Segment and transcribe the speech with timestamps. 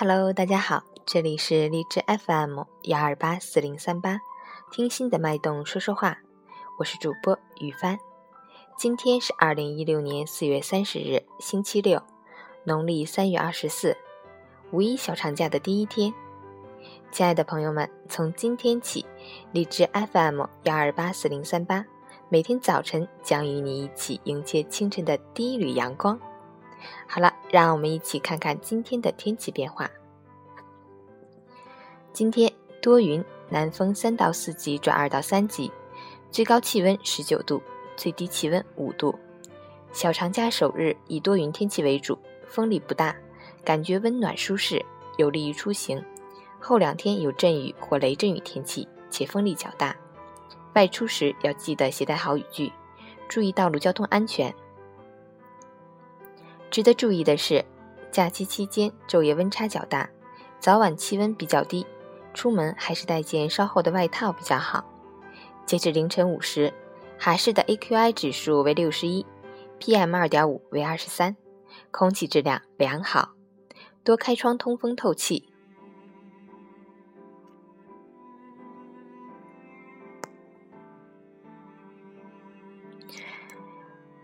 [0.00, 4.20] Hello，大家好，这里是荔枝 FM 幺二八四零三八，
[4.70, 6.18] 听心的脉动说说话，
[6.78, 7.98] 我是主播雨帆。
[8.76, 12.00] 今天是二零一六年四月三十日，星期六，
[12.62, 13.96] 农历三月二十四，
[14.70, 16.14] 五一小长假的第一天。
[17.10, 19.04] 亲爱的朋友们，从今天起，
[19.50, 21.84] 荔枝 FM 幺二八四零三八，
[22.28, 26.16] 每天早晨将与你一起迎接清晨的第一缕阳光。
[27.06, 29.90] 好了，让我们一起看看今天的天气变化。
[32.12, 35.70] 今天多云，南风三到四级转二到三级，
[36.30, 37.62] 最高气温十九度，
[37.96, 39.18] 最低气温五度。
[39.92, 43.16] 小长假首日以多云天气为主，风力不大，
[43.64, 44.84] 感觉温暖舒适，
[45.16, 46.04] 有利于出行。
[46.60, 49.96] 后两天有阵雨或雷阵雨天气，且风力较大，
[50.74, 52.72] 外出时要记得携带好雨具，
[53.28, 54.54] 注意道路交通安全。
[56.70, 57.64] 值得注意的是，
[58.10, 60.08] 假期期间昼夜温差较大，
[60.60, 61.86] 早晚气温比较低，
[62.34, 64.84] 出门还是带件稍厚的外套比较好。
[65.64, 66.72] 截至凌晨五时，
[67.18, 69.24] 海市的 AQI 指数为六十一
[69.80, 71.36] ，PM 二点五为二十三，
[71.90, 73.30] 空气质量良好，
[74.04, 75.47] 多开窗通风透气。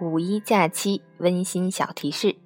[0.00, 2.36] 五一假期温馨小提示：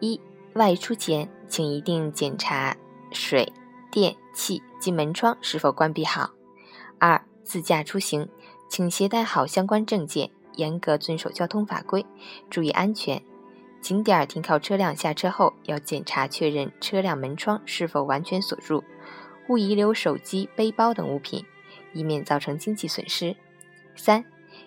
[0.00, 0.20] 一、
[0.54, 2.76] 外出前请一定检查
[3.12, 3.52] 水
[3.92, 6.32] 电气及门窗是否关闭好；
[6.98, 8.28] 二、自驾出行，
[8.68, 12.04] 请携带好相关证件，严格遵守交通法规，
[12.50, 13.22] 注意安全。
[13.80, 18.82] 景点停靠车辆下车后，要检查确认车辆门窗是否完全锁住，
[19.48, 21.44] 勿遗留手机、背包等物品，
[21.92, 23.36] 以免造成经济损失。
[23.94, 24.24] 三、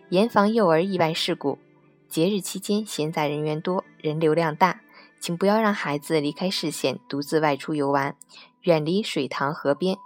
[0.08, 1.60] 严防幼儿意外事故。
[2.16, 4.80] 节日期间闲杂人员多，人流量大，
[5.20, 8.16] 请不要让孩子离开视线，独自外出游玩，
[8.62, 9.98] 远离水塘、河边、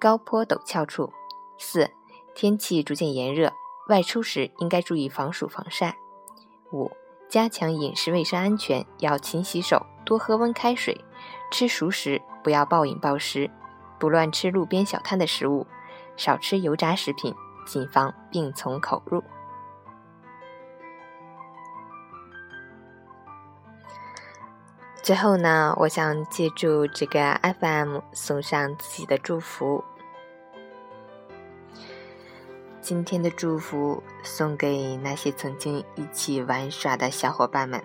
[0.00, 1.12] 高坡陡峭处。
[1.58, 1.90] 四、
[2.34, 3.52] 天气逐渐炎热，
[3.90, 5.98] 外出时应该注意防暑防晒。
[6.72, 6.90] 五、
[7.28, 10.98] 加强饮食卫生安全，要勤洗手，多喝温开水，
[11.50, 13.50] 吃熟食不要暴饮暴食，
[13.98, 15.66] 不乱吃路边小摊的食物，
[16.16, 17.34] 少吃油炸食品，
[17.66, 19.22] 谨防病从口入。
[25.02, 29.82] 最后呢，我想借助这个 FM 送上自己的祝福。
[32.80, 37.82] 今天的祝福送给那些曾经一起玩耍的小伙伴们：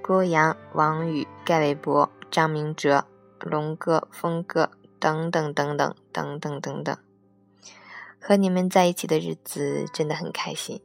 [0.00, 3.04] 郭阳、王宇、盖伟博、张明哲、
[3.40, 4.70] 龙哥、峰哥
[5.00, 6.96] 等等等等等等等等。
[8.20, 10.80] 和你们在一起的日子真的很开心，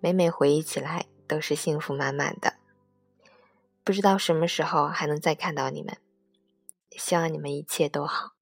[0.00, 2.54] 每每回忆起来都是幸福满满的。
[3.86, 5.96] 不知道什么时候还能再看到你们，
[6.90, 8.32] 希望你们一切都好。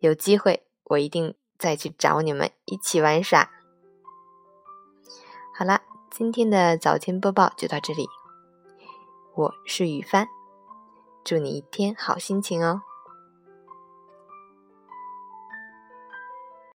[0.00, 3.50] 有机会我一定再去找你们一起玩耍。
[5.58, 8.06] 好啦，今天的早间播报就到这里，
[9.34, 10.28] 我是雨帆，
[11.24, 12.82] 祝你一天好心情哦。